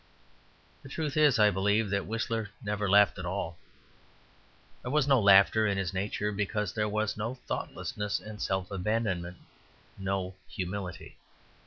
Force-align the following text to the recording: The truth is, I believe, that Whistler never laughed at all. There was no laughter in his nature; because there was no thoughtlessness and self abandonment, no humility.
The 0.81 0.89
truth 0.89 1.15
is, 1.15 1.37
I 1.37 1.51
believe, 1.51 1.91
that 1.91 2.07
Whistler 2.07 2.49
never 2.63 2.89
laughed 2.89 3.19
at 3.19 3.25
all. 3.27 3.59
There 4.81 4.89
was 4.89 5.07
no 5.07 5.19
laughter 5.19 5.67
in 5.67 5.77
his 5.77 5.93
nature; 5.93 6.31
because 6.31 6.73
there 6.73 6.89
was 6.89 7.15
no 7.17 7.35
thoughtlessness 7.45 8.19
and 8.19 8.41
self 8.41 8.71
abandonment, 8.71 9.37
no 9.99 10.33
humility. 10.49 11.17